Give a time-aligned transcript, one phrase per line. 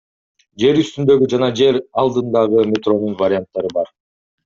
[0.63, 3.97] Жер үстүндөгү жана жер алдындагы метронун варианттары бар.